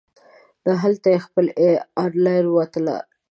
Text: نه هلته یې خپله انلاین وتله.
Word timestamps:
نه 0.65 0.73
هلته 0.83 1.07
یې 1.13 1.19
خپله 1.25 1.51
انلاین 2.03 2.45
وتله. 2.49 2.95